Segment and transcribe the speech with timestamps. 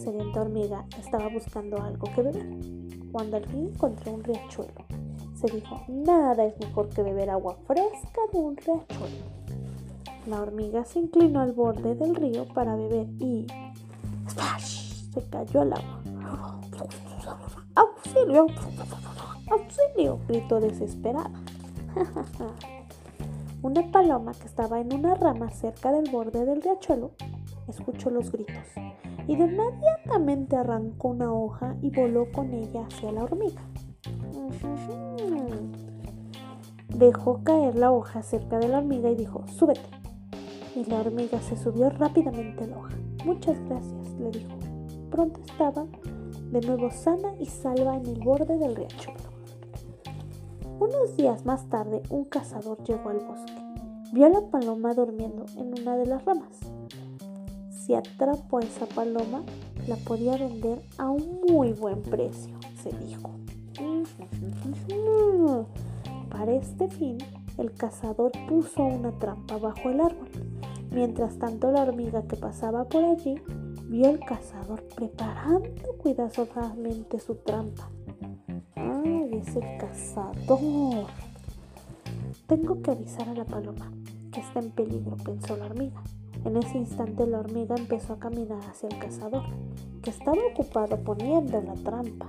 [0.00, 2.46] sedienta hormiga estaba buscando algo que beber,
[3.12, 4.84] cuando al fin encontró un riachuelo.
[5.34, 9.40] Se dijo, nada es mejor que beber agua fresca de un riachuelo.
[10.26, 13.46] La hormiga se inclinó al borde del río para beber y
[14.28, 15.10] ¡splash!
[15.12, 16.00] se cayó al agua.
[17.74, 18.46] ¡Auxilio!
[19.50, 20.18] ¡Auxilio!
[20.28, 21.30] gritó desesperada.
[23.62, 27.10] Una paloma que estaba en una rama cerca del borde del riachuelo
[27.70, 28.56] escuchó los gritos
[29.26, 33.62] y de inmediatamente arrancó una hoja y voló con ella hacia la hormiga.
[36.88, 39.88] Dejó caer la hoja cerca de la hormiga y dijo, súbete.
[40.74, 42.94] Y la hormiga se subió rápidamente a la hoja.
[43.24, 44.58] Muchas gracias, le dijo.
[45.10, 45.86] Pronto estaba
[46.50, 49.20] de nuevo sana y salva en el borde del riachuelo.
[50.80, 53.52] Unos días más tarde, un cazador llegó al bosque.
[54.12, 56.58] Vio a la paloma durmiendo en una de las ramas.
[57.90, 59.42] Si atrapó a esa paloma,
[59.88, 63.32] la podía vender a un muy buen precio, se dijo.
[66.30, 67.18] Para este fin,
[67.58, 70.28] el cazador puso una trampa bajo el árbol.
[70.92, 73.34] Mientras tanto, la hormiga que pasaba por allí
[73.88, 77.90] vio al cazador preparando cuidadosamente su trampa
[79.32, 81.08] es el cazador.
[82.46, 83.90] Tengo que avisar a la paloma
[84.30, 86.00] que está en peligro, pensó la hormiga.
[86.44, 89.42] En ese instante la hormiga empezó a caminar hacia el cazador,
[90.02, 92.28] que estaba ocupado poniendo la trampa.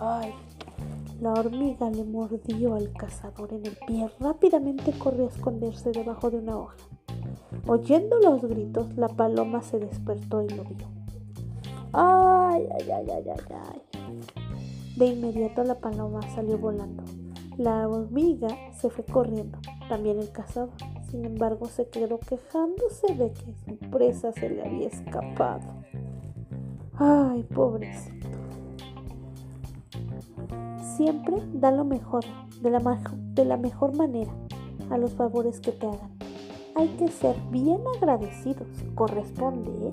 [0.00, 0.32] ¡Ay!
[1.20, 4.10] La hormiga le mordió al cazador en el pie.
[4.18, 6.76] Rápidamente corrió a esconderse debajo de una hoja.
[7.66, 10.86] Oyendo los gritos, la paloma se despertó y lo vio.
[11.92, 13.54] ¡Ay, ay, ay, ay, ay!
[13.54, 13.82] ay!
[14.96, 17.04] De inmediato la paloma salió volando.
[17.56, 20.70] La hormiga se fue corriendo, también el cazador.
[21.14, 25.62] Sin embargo, se quedó quejándose de que su presa se le había escapado.
[26.98, 28.26] Ay, pobrecito.
[30.96, 32.24] Siempre da lo mejor,
[32.62, 32.80] de la,
[33.32, 34.32] de la mejor manera,
[34.90, 36.10] a los favores que te hagan.
[36.74, 39.92] Hay que ser bien agradecidos, corresponde, ¿eh?